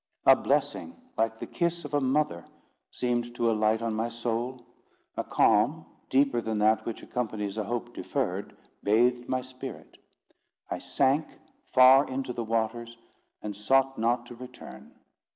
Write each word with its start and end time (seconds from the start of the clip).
A 0.25 0.35
blessing, 0.35 0.95
like 1.15 1.37
the 1.37 1.45
kiss 1.45 1.85
of 1.85 1.93
a 1.93 2.01
mother, 2.01 2.43
seemed 2.89 3.35
to 3.35 3.51
alight 3.51 3.83
on 3.83 3.93
my 3.93 4.09
soul; 4.09 4.65
a 5.15 5.23
calm, 5.23 5.85
deeper 6.09 6.41
than 6.41 6.57
that 6.57 6.87
which 6.87 7.03
accompanies 7.03 7.55
a 7.55 7.65
hope 7.65 7.93
deferred, 7.93 8.57
bathed 8.81 9.29
my 9.29 9.41
spirit. 9.41 9.99
I 10.71 10.79
sank 10.79 11.27
far 11.71 12.07
into 12.09 12.33
the 12.33 12.43
waters, 12.43 12.97
and 13.43 13.55
sought 13.55 13.99
not 13.99 14.25
to 14.25 14.35
return. 14.35 14.93